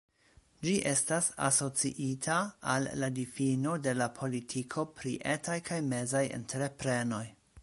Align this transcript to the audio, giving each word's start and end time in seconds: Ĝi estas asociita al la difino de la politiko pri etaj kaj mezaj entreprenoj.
Ĝi 0.67 0.71
estas 0.91 1.27
asociita 1.47 2.39
al 2.77 2.89
la 3.03 3.11
difino 3.19 3.77
de 3.89 3.95
la 4.01 4.11
politiko 4.21 4.89
pri 4.99 5.17
etaj 5.37 5.63
kaj 5.71 5.83
mezaj 5.95 6.29
entreprenoj. 6.43 7.27